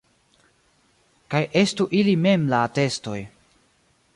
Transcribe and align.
Kaj 1.35 1.41
estu 1.61 1.87
ili 1.99 2.15
mem 2.25 2.47
la 2.55 2.63
atestoj. 2.69 3.19